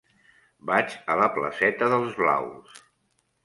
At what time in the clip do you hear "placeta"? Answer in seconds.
1.37-1.93